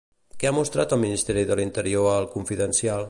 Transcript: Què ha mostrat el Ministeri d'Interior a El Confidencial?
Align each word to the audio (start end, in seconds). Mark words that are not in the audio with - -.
Què 0.43 0.47
ha 0.49 0.53
mostrat 0.59 0.95
el 0.97 1.01
Ministeri 1.03 1.43
d'Interior 1.51 2.11
a 2.13 2.17
El 2.23 2.29
Confidencial? 2.37 2.99